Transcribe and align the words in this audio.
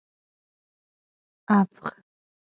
افغ 1.57 1.79